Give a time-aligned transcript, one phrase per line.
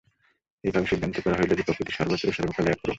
[0.63, 2.89] এইভাবে সিদ্ধান্ত করা হইল যে, প্রকৃতি সর্বত্র ও সর্বকালে একরূপ।